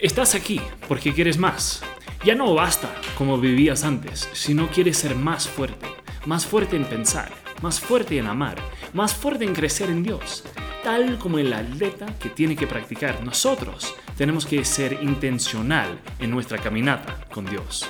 Estás 0.00 0.34
aquí 0.34 0.60
porque 0.88 1.14
quieres 1.14 1.38
más. 1.38 1.82
Ya 2.22 2.34
no 2.34 2.52
basta 2.52 2.94
como 3.16 3.38
vivías 3.38 3.82
antes, 3.82 4.28
sino 4.34 4.68
quieres 4.68 4.98
ser 4.98 5.14
más 5.14 5.48
fuerte, 5.48 5.86
más 6.26 6.44
fuerte 6.44 6.76
en 6.76 6.84
pensar, 6.84 7.32
más 7.62 7.80
fuerte 7.80 8.18
en 8.18 8.26
amar, 8.26 8.58
más 8.92 9.14
fuerte 9.14 9.46
en 9.46 9.54
crecer 9.54 9.88
en 9.88 10.02
Dios. 10.02 10.44
Tal 10.84 11.18
como 11.18 11.38
el 11.38 11.50
atleta 11.50 12.04
que 12.18 12.28
tiene 12.28 12.56
que 12.56 12.66
practicar, 12.66 13.24
nosotros 13.24 13.94
tenemos 14.18 14.44
que 14.44 14.62
ser 14.66 14.98
intencional 15.02 15.98
en 16.18 16.30
nuestra 16.30 16.58
caminata 16.58 17.26
con 17.32 17.46
Dios. 17.46 17.88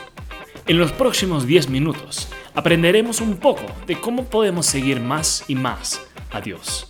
En 0.69 0.79
los 0.79 0.93
próximos 0.93 1.45
10 1.45 1.71
minutos 1.71 2.29
aprenderemos 2.55 3.21
un 3.21 3.39
poco 3.39 3.67
de 3.85 4.01
cómo 4.01 4.27
podemos 4.27 4.67
seguir 4.67 5.01
más 5.01 5.45
y 5.49 5.57
más 5.57 6.01
a 6.31 6.41
Dios. 6.41 6.89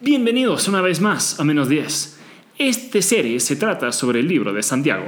Bienvenidos 0.00 0.66
una 0.66 0.80
vez 0.80 1.02
más 1.02 1.38
a 1.38 1.44
Menos 1.44 1.68
10. 1.68 2.23
Esta 2.64 3.02
serie 3.02 3.40
se 3.40 3.56
trata 3.56 3.92
sobre 3.92 4.20
el 4.20 4.26
libro 4.26 4.54
de 4.54 4.62
Santiago. 4.62 5.04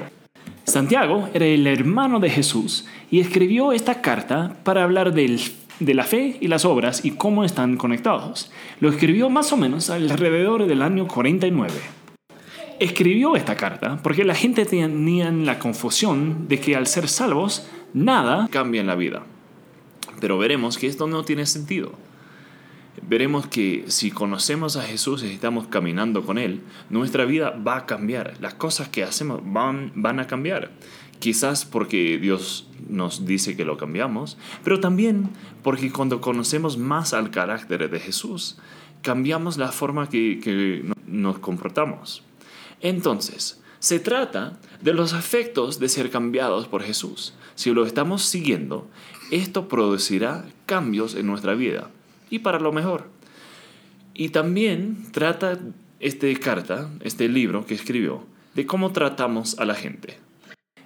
Santiago 0.64 1.30
era 1.32 1.46
el 1.46 1.66
hermano 1.66 2.20
de 2.20 2.28
Jesús 2.28 2.84
y 3.10 3.18
escribió 3.18 3.72
esta 3.72 4.02
carta 4.02 4.58
para 4.62 4.84
hablar 4.84 5.14
del, 5.14 5.40
de 5.80 5.94
la 5.94 6.04
fe 6.04 6.36
y 6.38 6.48
las 6.48 6.66
obras 6.66 7.02
y 7.02 7.12
cómo 7.12 7.44
están 7.44 7.78
conectados. 7.78 8.52
Lo 8.80 8.90
escribió 8.90 9.30
más 9.30 9.54
o 9.54 9.56
menos 9.56 9.88
alrededor 9.88 10.66
del 10.66 10.82
año 10.82 11.08
49. 11.08 11.72
Escribió 12.78 13.36
esta 13.36 13.56
carta 13.56 14.00
porque 14.02 14.26
la 14.26 14.34
gente 14.34 14.66
tenía 14.66 15.30
la 15.30 15.58
confusión 15.58 16.48
de 16.48 16.60
que 16.60 16.76
al 16.76 16.86
ser 16.86 17.08
salvos, 17.08 17.66
nada 17.94 18.48
cambia 18.50 18.82
en 18.82 18.86
la 18.86 18.96
vida. 18.96 19.22
Pero 20.20 20.36
veremos 20.36 20.76
que 20.76 20.88
esto 20.88 21.06
no 21.06 21.24
tiene 21.24 21.46
sentido 21.46 21.92
veremos 23.02 23.46
que 23.46 23.84
si 23.88 24.10
conocemos 24.10 24.76
a 24.76 24.82
Jesús 24.82 25.22
y 25.22 25.26
estamos 25.26 25.66
caminando 25.68 26.24
con 26.24 26.38
Él, 26.38 26.62
nuestra 26.90 27.24
vida 27.24 27.50
va 27.50 27.76
a 27.76 27.86
cambiar. 27.86 28.34
Las 28.40 28.54
cosas 28.54 28.88
que 28.88 29.04
hacemos 29.04 29.40
van, 29.44 29.92
van 29.94 30.20
a 30.20 30.26
cambiar. 30.26 30.72
Quizás 31.18 31.64
porque 31.64 32.18
Dios 32.18 32.68
nos 32.88 33.26
dice 33.26 33.56
que 33.56 33.64
lo 33.64 33.78
cambiamos, 33.78 34.36
pero 34.62 34.80
también 34.80 35.30
porque 35.62 35.90
cuando 35.90 36.20
conocemos 36.20 36.76
más 36.76 37.14
al 37.14 37.30
carácter 37.30 37.90
de 37.90 38.00
Jesús, 38.00 38.58
cambiamos 39.02 39.56
la 39.56 39.72
forma 39.72 40.08
que, 40.08 40.40
que 40.40 40.84
nos 41.06 41.38
comportamos. 41.38 42.22
Entonces, 42.80 43.62
se 43.78 43.98
trata 43.98 44.58
de 44.82 44.92
los 44.92 45.12
efectos 45.14 45.78
de 45.78 45.88
ser 45.88 46.10
cambiados 46.10 46.66
por 46.68 46.82
Jesús. 46.82 47.34
Si 47.54 47.70
lo 47.72 47.86
estamos 47.86 48.22
siguiendo, 48.22 48.88
esto 49.30 49.68
producirá 49.68 50.44
cambios 50.66 51.14
en 51.14 51.26
nuestra 51.26 51.54
vida 51.54 51.90
y 52.30 52.40
para 52.40 52.60
lo 52.60 52.72
mejor. 52.72 53.10
Y 54.14 54.30
también 54.30 55.10
trata 55.12 55.58
esta 56.00 56.26
carta, 56.40 56.90
este 57.02 57.28
libro 57.28 57.66
que 57.66 57.74
escribió, 57.74 58.26
de 58.54 58.66
cómo 58.66 58.92
tratamos 58.92 59.58
a 59.58 59.64
la 59.64 59.74
gente. 59.74 60.18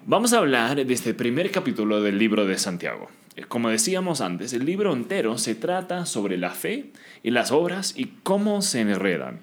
Vamos 0.06 0.32
a 0.32 0.38
hablar 0.38 0.84
de 0.84 0.94
este 0.94 1.14
primer 1.14 1.50
capítulo 1.50 2.02
del 2.02 2.18
libro 2.18 2.46
de 2.46 2.58
Santiago. 2.58 3.08
Como 3.48 3.68
decíamos 3.68 4.20
antes, 4.20 4.52
el 4.52 4.64
libro 4.64 4.92
entero 4.92 5.38
se 5.38 5.54
trata 5.54 6.06
sobre 6.06 6.36
la 6.36 6.50
fe 6.50 6.92
y 7.22 7.30
las 7.30 7.52
obras 7.52 7.94
y 7.96 8.06
cómo 8.22 8.62
se 8.62 8.80
enredan. 8.80 9.40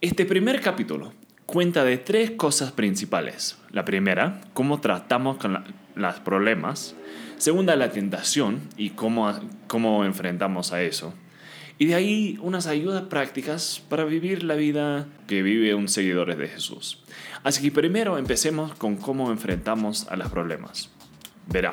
Este 0.00 0.24
primer 0.24 0.60
capítulo 0.60 1.12
cuenta 1.46 1.84
de 1.84 1.98
tres 1.98 2.32
cosas 2.32 2.72
principales. 2.72 3.58
La 3.70 3.84
primera, 3.84 4.40
cómo 4.52 4.80
tratamos 4.80 5.36
con 5.36 5.64
los 5.94 6.14
problemas. 6.20 6.96
Segunda, 7.40 7.74
la 7.74 7.90
tentación 7.90 8.60
y 8.76 8.90
cómo, 8.90 9.32
cómo 9.66 10.04
enfrentamos 10.04 10.74
a 10.74 10.82
eso. 10.82 11.14
Y 11.78 11.86
de 11.86 11.94
ahí 11.94 12.38
unas 12.42 12.66
ayudas 12.66 13.04
prácticas 13.04 13.82
para 13.88 14.04
vivir 14.04 14.42
la 14.42 14.56
vida 14.56 15.06
que 15.26 15.42
vive 15.42 15.74
un 15.74 15.88
seguidor 15.88 16.36
de 16.36 16.48
Jesús. 16.48 17.02
Así 17.42 17.62
que 17.62 17.70
primero 17.70 18.18
empecemos 18.18 18.74
con 18.74 18.96
cómo 18.96 19.30
enfrentamos 19.30 20.06
a 20.08 20.16
los 20.16 20.28
problemas. 20.28 20.90
Verá, 21.46 21.72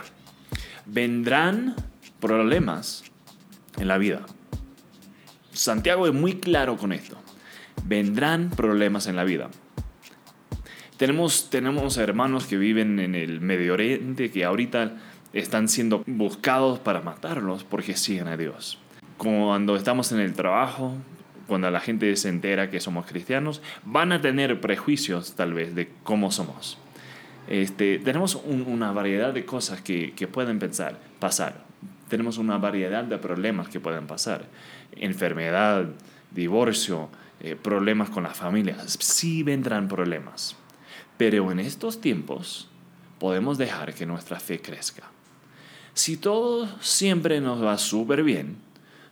vendrán 0.85 1.75
problemas 2.21 3.03
en 3.77 3.89
la 3.89 3.97
vida. 3.97 4.21
Santiago 5.51 6.07
es 6.07 6.13
muy 6.13 6.35
claro 6.35 6.77
con 6.77 6.93
esto. 6.93 7.17
Vendrán 7.83 8.51
problemas 8.51 9.07
en 9.07 9.17
la 9.17 9.25
vida. 9.25 9.49
Tenemos, 10.95 11.49
tenemos 11.49 11.97
hermanos 11.97 12.45
que 12.45 12.57
viven 12.57 13.01
en 13.01 13.15
el 13.15 13.41
Medio 13.41 13.73
Oriente 13.73 14.31
que 14.31 14.45
ahorita 14.45 14.95
están 15.39 15.67
siendo 15.67 16.03
buscados 16.05 16.79
para 16.79 17.01
matarlos 17.01 17.63
porque 17.63 17.95
siguen 17.95 18.27
a 18.27 18.37
Dios. 18.37 18.79
Cuando 19.17 19.75
estamos 19.75 20.11
en 20.11 20.19
el 20.19 20.33
trabajo, 20.33 20.93
cuando 21.47 21.71
la 21.71 21.79
gente 21.79 22.15
se 22.15 22.29
entera 22.29 22.69
que 22.69 22.79
somos 22.79 23.05
cristianos, 23.05 23.61
van 23.83 24.11
a 24.11 24.21
tener 24.21 24.59
prejuicios 24.61 25.33
tal 25.33 25.53
vez 25.53 25.73
de 25.75 25.89
cómo 26.03 26.31
somos. 26.31 26.77
Este, 27.47 27.99
tenemos 27.99 28.35
una 28.35 28.91
variedad 28.91 29.33
de 29.33 29.45
cosas 29.45 29.81
que, 29.81 30.13
que, 30.13 30.27
pueden 30.27 30.59
pensar, 30.59 30.99
pasar. 31.19 31.65
Tenemos 32.09 32.37
una 32.37 32.57
variedad 32.57 33.03
de 33.03 33.17
problemas 33.17 33.69
que 33.69 33.79
pueden 33.79 34.05
pasar. 34.05 34.45
Enfermedad, 34.95 35.85
divorcio, 36.31 37.09
eh, 37.39 37.55
problemas 37.55 38.09
con 38.09 38.23
la 38.23 38.33
familia. 38.33 38.77
Sí 38.87 39.43
vendrán 39.43 39.87
problemas. 39.87 40.55
Pero 41.17 41.51
en 41.51 41.59
estos 41.59 42.01
tiempos 42.01 42.69
podemos 43.19 43.57
dejar 43.57 43.93
que 43.93 44.05
nuestra 44.05 44.39
fe 44.39 44.59
crezca. 44.59 45.03
Si 45.97 46.15
todo 46.15 46.69
siempre 46.79 47.41
nos 47.41 47.63
va 47.63 47.79
súper 47.79 48.21
bien, 48.21 48.57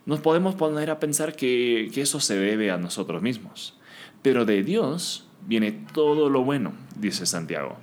nos 0.04 0.20
podemos 0.20 0.54
poner 0.54 0.88
a 0.88 1.00
pensar 1.00 1.34
que, 1.34 1.90
que 1.92 2.02
eso 2.02 2.20
se 2.20 2.36
debe 2.36 2.70
a 2.70 2.76
nosotros 2.76 3.22
mismos. 3.22 3.76
Pero 4.22 4.44
de 4.44 4.62
Dios 4.62 5.26
viene 5.48 5.72
todo 5.72 6.30
lo 6.30 6.44
bueno, 6.44 6.74
dice 6.96 7.26
Santiago. 7.26 7.76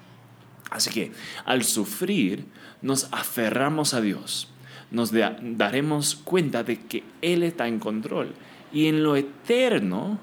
Así 0.72 0.90
que 0.90 1.12
al 1.44 1.66
sufrir 1.66 2.46
nos 2.82 3.10
aferramos 3.12 3.94
a 3.94 4.00
Dios, 4.00 4.48
nos 4.90 5.12
daremos 5.12 6.16
cuenta 6.16 6.64
de 6.64 6.80
que 6.80 7.04
Él 7.22 7.44
está 7.44 7.68
en 7.68 7.80
control 7.80 8.34
y 8.72 8.88
en 8.88 9.04
lo 9.04 9.18
eterno 9.18 10.18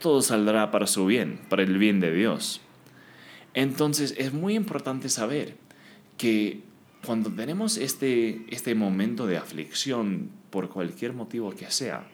todo 0.00 0.20
saldrá 0.20 0.72
para 0.72 0.88
su 0.88 1.06
bien, 1.06 1.40
para 1.48 1.62
el 1.62 1.78
bien 1.78 2.00
de 2.00 2.12
Dios. 2.12 2.60
Entonces 3.54 4.16
es 4.18 4.32
muy 4.32 4.56
importante 4.56 5.10
saber 5.10 5.56
que 6.18 6.66
cuando 7.06 7.30
tenemos 7.30 7.76
este, 7.78 8.44
este 8.48 8.74
momento 8.74 9.26
de 9.26 9.36
aflicción 9.38 10.30
por 10.50 10.68
cualquier 10.68 11.12
motivo 11.12 11.52
que 11.52 11.70
sea, 11.70 12.08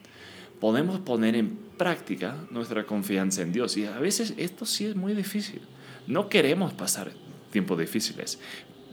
podemos 0.61 1.01
poner 1.01 1.35
en 1.35 1.57
práctica 1.79 2.37
nuestra 2.51 2.85
confianza 2.85 3.43
en 3.43 3.53
Dios. 3.53 3.77
Y 3.77 3.87
a 3.87 3.99
veces 3.99 4.35
esto 4.37 4.67
sí 4.67 4.85
es 4.85 4.95
muy 4.95 5.15
difícil. 5.15 5.63
No 6.07 6.29
queremos 6.29 6.75
pasar 6.75 7.13
tiempos 7.51 7.79
difíciles. 7.79 8.39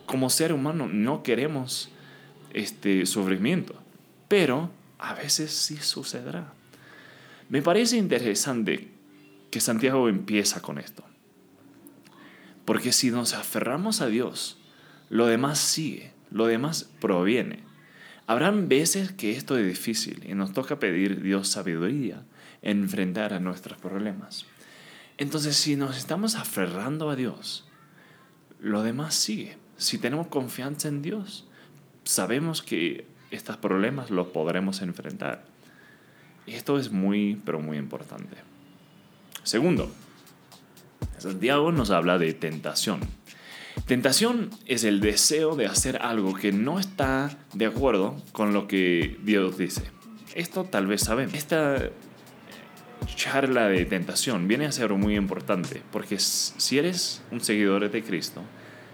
Como 0.05 0.29
ser 0.29 0.53
humano 0.53 0.87
no 0.87 1.21
queremos 1.21 1.89
este 2.53 3.05
sufrimiento, 3.05 3.75
pero 4.27 4.71
a 4.97 5.13
veces 5.13 5.51
sí 5.51 5.77
sucederá. 5.77 6.53
Me 7.49 7.61
parece 7.61 7.97
interesante 7.97 8.89
que 9.51 9.59
Santiago 9.59 10.07
empieza 10.07 10.61
con 10.61 10.77
esto. 10.77 11.03
Porque 12.65 12.91
si 12.91 13.09
nos 13.09 13.33
aferramos 13.33 14.01
a 14.01 14.07
Dios, 14.07 14.58
lo 15.09 15.25
demás 15.25 15.59
sigue, 15.59 16.13
lo 16.31 16.47
demás 16.47 16.89
proviene. 17.01 17.63
Habrán 18.27 18.69
veces 18.69 19.11
que 19.11 19.31
esto 19.31 19.57
es 19.57 19.65
difícil 19.65 20.23
y 20.27 20.35
nos 20.35 20.53
toca 20.53 20.79
pedir 20.79 21.21
Dios 21.21 21.47
sabiduría 21.47 22.23
en 22.61 22.83
enfrentar 22.83 23.33
a 23.33 23.39
nuestros 23.39 23.79
problemas. 23.79 24.45
Entonces, 25.17 25.57
si 25.57 25.75
nos 25.75 25.97
estamos 25.97 26.35
aferrando 26.35 27.09
a 27.09 27.15
Dios, 27.15 27.67
lo 28.59 28.83
demás 28.83 29.15
sigue. 29.15 29.57
Si 29.77 29.97
tenemos 29.97 30.27
confianza 30.27 30.87
en 30.87 31.01
Dios, 31.01 31.47
sabemos 32.03 32.61
que 32.61 33.07
estos 33.31 33.57
problemas 33.57 34.11
los 34.11 34.27
podremos 34.27 34.81
enfrentar. 34.81 35.45
Esto 36.45 36.77
es 36.77 36.91
muy, 36.91 37.41
pero 37.45 37.59
muy 37.59 37.77
importante. 37.77 38.37
Segundo, 39.43 39.91
Santiago 41.17 41.71
nos 41.71 41.91
habla 41.91 42.17
de 42.17 42.33
tentación. 42.33 42.99
Tentación 43.89 44.51
es 44.67 44.83
el 44.83 44.99
deseo 45.01 45.55
de 45.55 45.65
hacer 45.65 45.97
algo 46.03 46.35
que 46.35 46.51
no 46.51 46.79
está 46.79 47.35
de 47.55 47.65
acuerdo 47.65 48.15
con 48.33 48.53
lo 48.53 48.67
que 48.67 49.17
Dios 49.23 49.57
dice. 49.57 49.81
Esto 50.35 50.63
tal 50.63 50.85
vez 50.85 51.01
sabemos. 51.01 51.33
Esta 51.33 51.89
charla 53.15 53.67
de 53.67 53.85
tentación 53.85 54.47
viene 54.47 54.67
a 54.67 54.71
ser 54.71 54.93
muy 54.93 55.15
importante 55.15 55.81
porque 55.91 56.19
si 56.19 56.77
eres 56.77 57.23
un 57.31 57.41
seguidor 57.41 57.89
de 57.89 58.03
Cristo, 58.03 58.43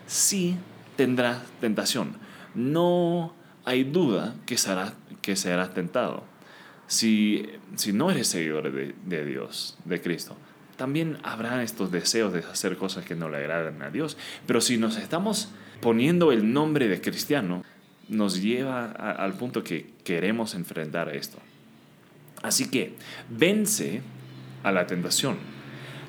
sí 0.08 0.56
tendrás 0.96 1.40
tentación. 1.60 2.16
No 2.54 3.36
hay 3.66 3.84
duda 3.84 4.36
que 4.46 4.58
serás, 4.58 4.94
que 5.22 5.36
serás 5.36 5.74
tentado. 5.74 6.24
Si, 6.88 7.46
si 7.76 7.92
no 7.92 8.12
eres 8.12 8.30
seguidor 8.30 8.72
de, 8.72 8.96
de 9.04 9.26
Dios, 9.26 9.78
de 9.84 10.00
Cristo, 10.00 10.38
también 10.78 11.18
habrá 11.24 11.64
estos 11.64 11.92
deseos 11.92 12.34
de 12.34 12.40
hacer 12.40 12.78
cosas 12.78 13.06
que 13.06 13.16
no 13.16 13.30
le 13.30 13.38
agradan 13.38 13.82
a 13.82 13.90
Dios. 13.90 14.18
Pero 14.46 14.62
si 14.62 14.78
nos 14.78 14.98
estamos 14.98 15.50
poniendo 15.82 16.32
el 16.32 16.52
nombre 16.52 16.88
de 16.88 17.02
cristiano, 17.02 17.64
nos 18.10 18.42
lleva 18.42 18.92
al 18.92 19.34
punto 19.34 19.64
que 19.64 19.90
queremos 20.04 20.54
enfrentar 20.54 21.16
esto. 21.16 21.38
Así 22.42 22.70
que 22.70 22.94
vence 23.30 24.02
a 24.64 24.72
la 24.72 24.86
tentación. 24.86 25.38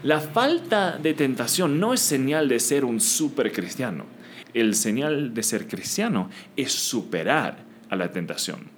La 0.02 0.20
falta 0.20 0.98
de 0.98 1.14
tentación 1.14 1.80
no 1.80 1.94
es 1.94 2.00
señal 2.00 2.48
de 2.48 2.60
ser 2.60 2.84
un 2.84 3.00
super 3.00 3.52
cristiano. 3.52 4.04
El 4.52 4.74
señal 4.74 5.34
de 5.34 5.42
ser 5.42 5.66
cristiano 5.66 6.30
es 6.56 6.72
superar 6.72 7.64
a 7.88 7.96
la 7.96 8.12
tentación. 8.12 8.69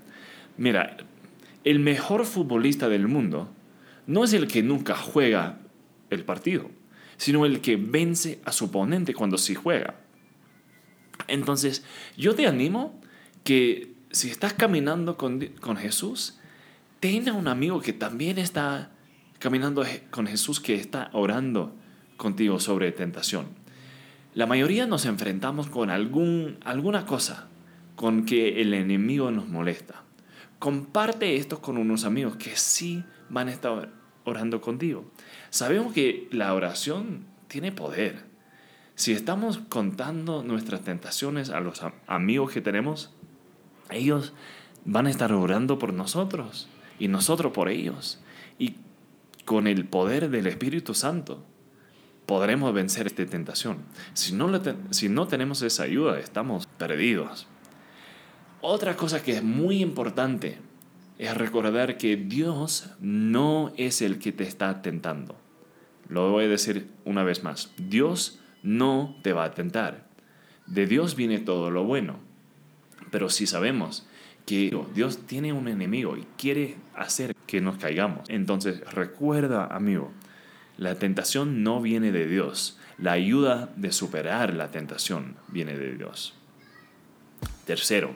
Mira, 0.56 0.96
el 1.64 1.80
mejor 1.80 2.24
futbolista 2.24 2.88
del 2.88 3.08
mundo 3.08 3.50
no 4.06 4.24
es 4.24 4.32
el 4.32 4.46
que 4.46 4.62
nunca 4.62 4.96
juega 4.96 5.58
el 6.10 6.24
partido, 6.24 6.70
sino 7.16 7.46
el 7.46 7.60
que 7.60 7.76
vence 7.76 8.40
a 8.44 8.52
su 8.52 8.66
oponente 8.66 9.14
cuando 9.14 9.38
sí 9.38 9.54
juega. 9.54 9.96
Entonces, 11.26 11.84
yo 12.16 12.34
te 12.34 12.46
animo 12.46 13.00
que 13.44 13.94
si 14.10 14.30
estás 14.30 14.54
caminando 14.54 15.16
con, 15.16 15.40
con 15.60 15.76
Jesús, 15.76 16.38
tenga 17.00 17.32
un 17.32 17.48
amigo 17.48 17.80
que 17.80 17.92
también 17.92 18.38
está 18.38 18.90
caminando 19.38 19.84
con 20.10 20.26
Jesús, 20.26 20.60
que 20.60 20.74
está 20.74 21.10
orando 21.12 21.74
contigo 22.16 22.60
sobre 22.60 22.92
tentación. 22.92 23.46
La 24.34 24.46
mayoría 24.46 24.86
nos 24.86 25.06
enfrentamos 25.06 25.68
con 25.68 25.90
algún, 25.90 26.58
alguna 26.64 27.06
cosa 27.06 27.48
con 27.96 28.24
que 28.24 28.60
el 28.60 28.74
enemigo 28.74 29.30
nos 29.30 29.48
molesta. 29.48 30.04
Comparte 30.58 31.36
esto 31.36 31.60
con 31.60 31.78
unos 31.78 32.04
amigos 32.04 32.36
que 32.36 32.56
sí 32.56 33.04
van 33.28 33.48
a 33.48 33.52
estar 33.52 33.92
orando 34.28 34.60
contigo. 34.60 35.04
Sabemos 35.50 35.92
que 35.92 36.28
la 36.30 36.54
oración 36.54 37.26
tiene 37.48 37.72
poder. 37.72 38.24
Si 38.94 39.12
estamos 39.12 39.58
contando 39.58 40.42
nuestras 40.42 40.82
tentaciones 40.82 41.50
a 41.50 41.60
los 41.60 41.82
amigos 42.06 42.52
que 42.52 42.60
tenemos, 42.60 43.10
ellos 43.90 44.32
van 44.84 45.06
a 45.06 45.10
estar 45.10 45.32
orando 45.32 45.78
por 45.78 45.92
nosotros 45.92 46.68
y 46.98 47.08
nosotros 47.08 47.52
por 47.52 47.68
ellos. 47.68 48.20
Y 48.58 48.76
con 49.44 49.66
el 49.66 49.84
poder 49.84 50.30
del 50.30 50.46
Espíritu 50.46 50.94
Santo 50.94 51.44
podremos 52.26 52.74
vencer 52.74 53.06
esta 53.06 53.24
tentación. 53.24 53.78
Si 54.12 54.34
no, 54.34 54.60
si 54.90 55.08
no 55.08 55.28
tenemos 55.28 55.62
esa 55.62 55.84
ayuda, 55.84 56.18
estamos 56.18 56.66
perdidos. 56.66 57.46
Otra 58.60 58.96
cosa 58.96 59.22
que 59.22 59.32
es 59.36 59.42
muy 59.42 59.80
importante 59.80 60.58
es 61.18 61.36
recordar 61.36 61.98
que 61.98 62.16
Dios 62.16 62.90
no 63.00 63.72
es 63.76 64.02
el 64.02 64.18
que 64.18 64.32
te 64.32 64.44
está 64.44 64.82
tentando. 64.82 65.36
Lo 66.08 66.30
voy 66.30 66.44
a 66.44 66.48
decir 66.48 66.88
una 67.04 67.24
vez 67.24 67.42
más. 67.42 67.72
Dios 67.76 68.40
no 68.62 69.16
te 69.22 69.32
va 69.32 69.44
a 69.44 69.50
tentar. 69.50 70.08
De 70.66 70.86
Dios 70.86 71.16
viene 71.16 71.40
todo 71.40 71.70
lo 71.70 71.84
bueno. 71.84 72.20
Pero 73.10 73.28
si 73.30 73.46
sabemos 73.46 74.06
que 74.46 74.74
Dios 74.94 75.26
tiene 75.26 75.52
un 75.52 75.68
enemigo 75.68 76.16
y 76.16 76.26
quiere 76.38 76.76
hacer 76.94 77.34
que 77.46 77.60
nos 77.60 77.78
caigamos, 77.78 78.28
entonces 78.30 78.80
recuerda, 78.92 79.66
amigo, 79.66 80.12
la 80.78 80.94
tentación 80.94 81.64
no 81.64 81.82
viene 81.82 82.12
de 82.12 82.26
Dios. 82.26 82.78
La 82.96 83.12
ayuda 83.12 83.72
de 83.76 83.92
superar 83.92 84.54
la 84.54 84.70
tentación 84.70 85.36
viene 85.48 85.76
de 85.76 85.96
Dios. 85.96 86.34
Tercero, 87.66 88.14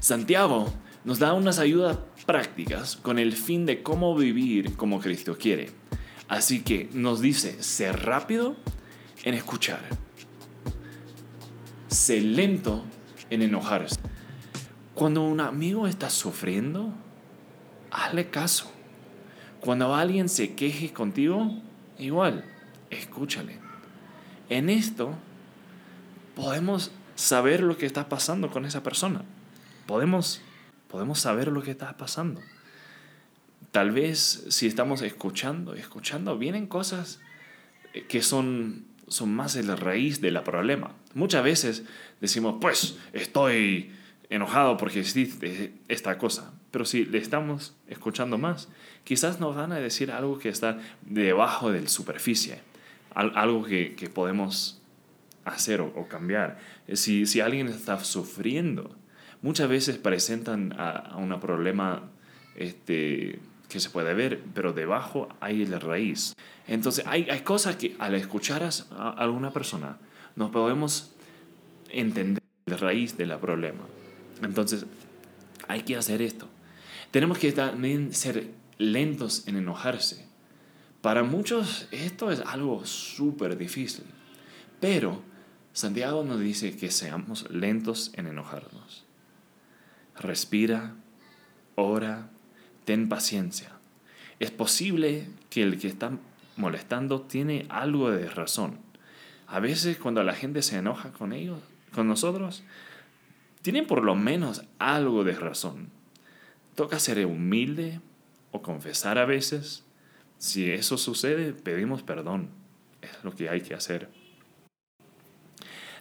Santiago 0.00 0.72
nos 1.04 1.18
da 1.18 1.32
unas 1.32 1.58
ayudas 1.58 1.98
prácticas 2.26 2.96
con 2.96 3.18
el 3.18 3.32
fin 3.32 3.66
de 3.66 3.82
cómo 3.82 4.14
vivir 4.14 4.76
como 4.76 5.00
Cristo 5.00 5.36
quiere. 5.38 5.70
Así 6.28 6.62
que 6.62 6.88
nos 6.92 7.20
dice, 7.20 7.62
ser 7.62 8.04
rápido 8.04 8.56
en 9.24 9.34
escuchar, 9.34 9.80
ser 11.88 12.22
lento 12.22 12.84
en 13.30 13.42
enojarse. 13.42 14.00
Cuando 14.94 15.22
un 15.22 15.40
amigo 15.40 15.86
está 15.86 16.10
sufriendo, 16.10 16.92
hazle 17.90 18.30
caso. 18.30 18.70
Cuando 19.60 19.94
alguien 19.94 20.28
se 20.28 20.54
queje 20.54 20.92
contigo, 20.92 21.50
igual, 21.98 22.44
escúchale. 22.90 23.58
En 24.48 24.68
esto 24.68 25.14
podemos 26.34 26.90
saber 27.14 27.62
lo 27.62 27.76
que 27.76 27.86
está 27.86 28.08
pasando 28.08 28.50
con 28.50 28.64
esa 28.64 28.82
persona. 28.82 29.22
Podemos, 29.86 30.42
podemos 30.92 31.18
saber 31.18 31.48
lo 31.48 31.62
que 31.62 31.70
está 31.70 31.96
pasando. 31.96 32.42
Tal 33.70 33.90
vez 33.90 34.44
si 34.50 34.66
estamos 34.66 35.00
escuchando, 35.00 35.72
escuchando, 35.72 36.36
vienen 36.36 36.66
cosas 36.66 37.18
que 38.08 38.20
son, 38.20 38.84
son 39.08 39.34
más 39.34 39.56
el 39.56 39.74
raíz 39.78 40.20
del 40.20 40.38
problema. 40.42 40.94
Muchas 41.14 41.42
veces 41.42 41.84
decimos, 42.20 42.56
pues 42.60 42.98
estoy 43.14 43.90
enojado 44.28 44.76
porque 44.76 45.00
hiciste 45.00 45.72
esta 45.88 46.18
cosa. 46.18 46.52
Pero 46.70 46.84
si 46.84 47.06
le 47.06 47.16
estamos 47.16 47.74
escuchando 47.88 48.36
más, 48.36 48.68
quizás 49.04 49.40
nos 49.40 49.56
van 49.56 49.72
a 49.72 49.76
decir 49.76 50.12
algo 50.12 50.38
que 50.38 50.50
está 50.50 50.78
debajo 51.00 51.72
de 51.72 51.80
la 51.80 51.88
superficie, 51.88 52.60
algo 53.14 53.64
que, 53.64 53.94
que 53.94 54.10
podemos 54.10 54.82
hacer 55.46 55.80
o, 55.80 56.06
cambiar. 56.06 56.58
Si, 56.92 57.26
si, 57.26 57.40
alguien 57.40 57.68
está 57.68 58.02
sufriendo, 58.04 58.94
muchas 59.42 59.68
veces 59.68 59.98
presentan 59.98 60.74
a, 60.78 61.16
un 61.18 61.38
problema 61.40 62.10
este, 62.56 63.40
que 63.68 63.80
se 63.80 63.90
puede 63.90 64.14
ver, 64.14 64.40
pero 64.54 64.72
debajo 64.72 65.28
hay 65.40 65.66
la 65.66 65.78
raíz. 65.78 66.34
Entonces 66.66 67.04
hay, 67.06 67.28
hay 67.28 67.40
cosas 67.40 67.76
que 67.76 67.96
al 67.98 68.14
escuchar 68.14 68.62
a 68.62 69.10
alguna 69.10 69.52
persona 69.52 69.98
no 70.36 70.50
podemos 70.50 71.12
entender 71.90 72.42
la 72.66 72.76
raíz 72.76 73.16
del 73.16 73.36
problema. 73.38 73.84
Entonces 74.42 74.86
hay 75.68 75.82
que 75.82 75.96
hacer 75.96 76.22
esto. 76.22 76.48
Tenemos 77.10 77.38
que 77.38 77.52
también 77.52 78.14
ser 78.14 78.50
lentos 78.78 79.46
en 79.46 79.56
enojarse. 79.56 80.26
Para 81.00 81.24
muchos 81.24 81.88
esto 81.90 82.30
es 82.30 82.40
algo 82.40 82.86
súper 82.86 83.58
difícil, 83.58 84.04
pero 84.80 85.20
Santiago 85.72 86.22
nos 86.22 86.40
dice 86.40 86.76
que 86.76 86.90
seamos 86.90 87.50
lentos 87.50 88.12
en 88.14 88.28
enojarnos. 88.28 89.04
Respira, 90.22 90.94
ora, 91.74 92.30
ten 92.84 93.08
paciencia. 93.08 93.72
Es 94.38 94.52
posible 94.52 95.26
que 95.50 95.64
el 95.64 95.80
que 95.80 95.88
está 95.88 96.12
molestando 96.56 97.22
tiene 97.22 97.66
algo 97.68 98.10
de 98.10 98.28
razón. 98.28 98.78
A 99.48 99.58
veces 99.58 99.98
cuando 99.98 100.22
la 100.22 100.34
gente 100.34 100.62
se 100.62 100.78
enoja 100.78 101.12
con 101.12 101.32
ellos, 101.32 101.58
con 101.92 102.06
nosotros, 102.06 102.62
tienen 103.62 103.86
por 103.86 104.04
lo 104.04 104.14
menos 104.14 104.62
algo 104.78 105.24
de 105.24 105.34
razón. 105.34 105.90
Toca 106.76 107.00
ser 107.00 107.26
humilde 107.26 108.00
o 108.52 108.62
confesar 108.62 109.18
a 109.18 109.26
veces. 109.26 109.84
Si 110.38 110.70
eso 110.70 110.98
sucede, 110.98 111.52
pedimos 111.52 112.04
perdón. 112.04 112.50
Es 113.00 113.10
lo 113.24 113.34
que 113.34 113.48
hay 113.48 113.60
que 113.60 113.74
hacer. 113.74 114.08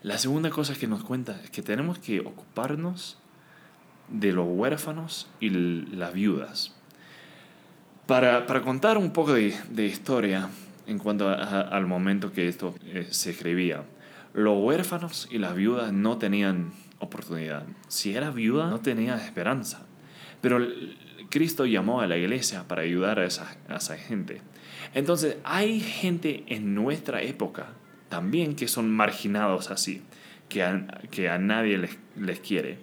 La 0.03 0.17
segunda 0.17 0.51
cosa 0.51 0.75
que 0.75 0.87
nos 0.87 1.03
cuenta 1.03 1.41
es 1.43 1.49
que 1.49 1.61
tenemos 1.61 1.99
que 1.99 2.19
ocuparnos 2.19 3.20
de 4.09 4.31
los 4.31 4.47
huérfanos 4.47 5.29
y 5.39 5.49
las 5.49 6.13
viudas. 6.13 6.75
Para, 8.07 8.45
contar 8.61 8.97
un 8.97 9.11
poco 9.11 9.33
de, 9.33 9.85
historia 9.85 10.49
en 10.87 10.97
cuanto 10.97 11.29
al 11.29 11.87
momento 11.87 12.31
que 12.31 12.47
esto 12.47 12.75
eh, 12.85 13.07
se 13.09 13.31
escribía, 13.31 13.83
los 14.33 14.57
huérfanos 14.61 15.27
y 15.31 15.37
las 15.37 15.55
viudas 15.55 15.93
no 15.93 16.17
tenían 16.17 16.73
oportunidad. 16.99 17.63
Si 17.87 18.15
era 18.15 18.31
viuda, 18.31 18.69
no 18.69 18.79
tenía 18.79 19.15
esperanza. 19.15 19.85
Pero 20.41 20.59
Cristo 21.29 21.65
llamó 21.65 22.01
a 22.01 22.07
la 22.07 22.17
iglesia 22.17 22.67
para 22.67 22.81
ayudar 22.81 23.19
a 23.19 23.25
esa, 23.25 23.57
a 23.69 23.75
esa 23.75 23.97
gente. 23.97 24.41
Entonces, 24.93 25.37
hay 25.43 25.79
gente 25.79 26.43
en 26.47 26.75
nuestra 26.75 27.21
época 27.21 27.67
también 28.09 28.55
que 28.55 28.67
son 28.67 28.91
marginados 28.91 29.71
así, 29.71 30.01
que 30.49 30.63
a, 30.63 30.85
que 31.09 31.29
a 31.29 31.37
nadie 31.37 31.77
les, 31.77 31.97
les 32.19 32.39
quiere. 32.41 32.77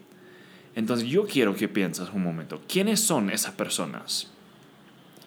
Entonces 0.75 1.09
yo 1.09 1.27
quiero 1.27 1.55
que 1.55 1.69
pienses 1.69 2.11
un 2.13 2.23
momento, 2.23 2.63
¿quiénes 2.69 3.01
son 3.01 3.31
esas 3.31 3.55
personas 3.55 4.31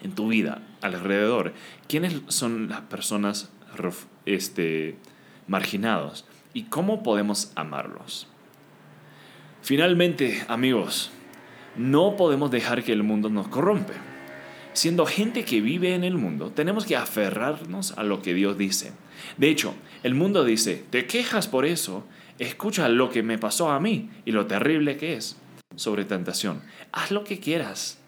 en 0.01 0.13
tu 0.13 0.29
vida, 0.29 0.61
alrededor? 0.81 1.53
¿Quiénes 1.87 2.21
son 2.27 2.69
las 2.69 2.81
personas 2.81 3.51
este, 4.25 4.97
marginados? 5.47 6.25
¿Y 6.53 6.63
cómo 6.63 7.03
podemos 7.03 7.51
amarlos? 7.55 8.27
Finalmente, 9.61 10.43
amigos, 10.47 11.11
no 11.75 12.15
podemos 12.15 12.51
dejar 12.51 12.83
que 12.83 12.93
el 12.93 13.03
mundo 13.03 13.29
nos 13.29 13.47
corrompe. 13.47 13.93
Siendo 14.73 15.05
gente 15.05 15.43
que 15.43 15.61
vive 15.61 15.95
en 15.95 16.03
el 16.03 16.15
mundo, 16.15 16.51
tenemos 16.51 16.85
que 16.85 16.95
aferrarnos 16.95 17.91
a 17.97 18.03
lo 18.03 18.21
que 18.21 18.33
Dios 18.33 18.57
dice. 18.57 18.93
De 19.37 19.49
hecho, 19.49 19.75
el 20.03 20.15
mundo 20.15 20.45
dice, 20.45 20.83
te 20.89 21.05
quejas 21.05 21.47
por 21.47 21.65
eso, 21.65 22.05
escucha 22.41 22.89
lo 22.89 23.09
que 23.09 23.23
me 23.23 23.37
pasó 23.37 23.69
a 23.69 23.79
mí 23.79 24.09
y 24.25 24.31
lo 24.31 24.47
terrible 24.47 24.97
que 24.97 25.13
es 25.13 25.37
sobre 25.75 26.05
tentación. 26.05 26.61
Haz 26.91 27.11
lo 27.11 27.23
que 27.23 27.39
quieras. 27.39 27.99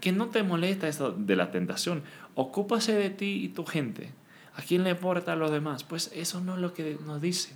Que 0.00 0.12
no 0.12 0.28
te 0.28 0.42
molesta 0.42 0.88
eso 0.88 1.10
de 1.12 1.36
la 1.36 1.50
tentación. 1.50 2.02
Ocúpase 2.34 2.94
de 2.94 3.10
ti 3.10 3.44
y 3.44 3.48
tu 3.48 3.66
gente. 3.66 4.10
¿A 4.54 4.62
quién 4.62 4.84
le 4.84 4.90
importa 4.90 5.32
a 5.32 5.36
los 5.36 5.50
demás? 5.50 5.82
Pues 5.82 6.10
eso 6.14 6.40
no 6.40 6.54
es 6.54 6.60
lo 6.60 6.72
que 6.72 6.96
nos 7.04 7.20
dice. 7.20 7.54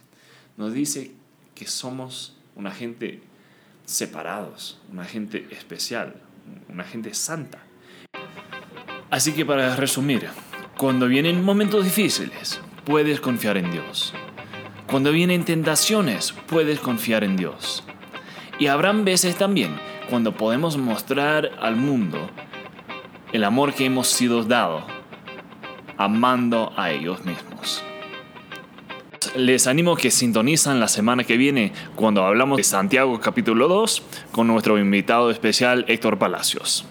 Nos 0.56 0.72
dice 0.72 1.12
que 1.54 1.66
somos 1.66 2.36
una 2.56 2.72
gente 2.72 3.22
separados, 3.84 4.80
una 4.90 5.04
gente 5.04 5.46
especial, 5.52 6.16
una 6.68 6.84
gente 6.84 7.14
santa. 7.14 7.62
Así 9.10 9.32
que 9.32 9.46
para 9.46 9.76
resumir, 9.76 10.26
Cuando 10.76 11.08
vienen 11.08 11.42
momentos 11.42 11.84
difíciles, 11.84 12.60
puedes 12.84 13.18
confiar 13.18 13.56
en 13.56 13.70
Dios. 13.70 14.12
Cuando 14.86 15.10
vienen 15.10 15.44
tentaciones, 15.44 16.32
puedes 16.46 16.78
confiar 16.78 17.24
en 17.24 17.36
Dios. 17.36 17.82
Y 18.58 18.68
habrán 18.68 19.04
veces 19.04 19.36
también 19.36 19.76
cuando 20.08 20.32
podemos 20.36 20.76
mostrar 20.76 21.50
al 21.60 21.76
mundo 21.76 22.30
el 23.32 23.42
amor 23.42 23.74
que 23.74 23.84
hemos 23.84 24.06
sido 24.06 24.44
dado, 24.44 24.86
amando 25.98 26.72
a 26.76 26.92
ellos 26.92 27.24
mismos. 27.24 27.82
Les 29.34 29.66
animo 29.66 29.96
que 29.96 30.12
sintonizan 30.12 30.78
la 30.78 30.88
semana 30.88 31.24
que 31.24 31.36
viene 31.36 31.72
cuando 31.96 32.24
hablamos 32.24 32.56
de 32.56 32.62
Santiago 32.62 33.20
capítulo 33.20 33.66
2 33.66 34.02
con 34.30 34.46
nuestro 34.46 34.78
invitado 34.78 35.30
especial 35.30 35.84
Héctor 35.88 36.18
Palacios. 36.18 36.86